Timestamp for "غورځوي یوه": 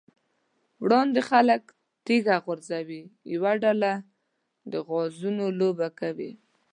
2.45-3.51